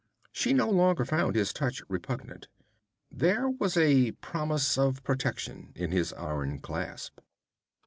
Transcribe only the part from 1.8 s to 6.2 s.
repugnant. There was a promise of protection in his